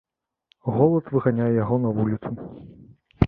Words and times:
Голад 0.77 1.11
выганяе 1.17 1.49
яго 1.63 1.75
на 1.83 1.89
вуліцу. 1.97 2.29